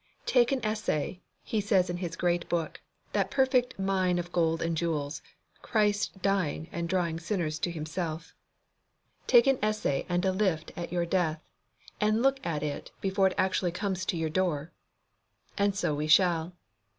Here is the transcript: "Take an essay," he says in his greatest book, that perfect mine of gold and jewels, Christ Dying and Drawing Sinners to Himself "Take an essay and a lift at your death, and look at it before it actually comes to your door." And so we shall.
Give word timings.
"Take 0.25 0.51
an 0.51 0.65
essay," 0.65 1.21
he 1.43 1.61
says 1.61 1.87
in 1.87 1.97
his 1.97 2.15
greatest 2.15 2.49
book, 2.49 2.81
that 3.13 3.29
perfect 3.29 3.77
mine 3.77 4.17
of 4.17 4.31
gold 4.31 4.59
and 4.59 4.75
jewels, 4.75 5.21
Christ 5.61 6.23
Dying 6.23 6.67
and 6.71 6.89
Drawing 6.89 7.19
Sinners 7.19 7.59
to 7.59 7.69
Himself 7.69 8.33
"Take 9.27 9.45
an 9.45 9.59
essay 9.61 10.07
and 10.09 10.25
a 10.25 10.31
lift 10.31 10.71
at 10.75 10.91
your 10.91 11.05
death, 11.05 11.43
and 11.99 12.23
look 12.23 12.43
at 12.43 12.63
it 12.63 12.89
before 12.99 13.27
it 13.27 13.35
actually 13.37 13.73
comes 13.73 14.03
to 14.07 14.17
your 14.17 14.31
door." 14.31 14.71
And 15.55 15.75
so 15.75 15.93
we 15.93 16.07
shall. 16.07 16.53